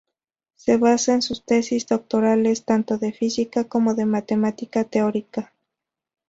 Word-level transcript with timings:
Se 0.55 0.77
basa 0.77 1.13
en 1.13 1.21
sus 1.21 1.45
tesis 1.45 1.85
doctorales, 1.85 2.65
tanto 2.65 2.97
de 2.97 3.11
física 3.13 3.65
como 3.65 3.93
de 3.93 4.07
matemática 4.07 4.83
teórica. 4.83 5.53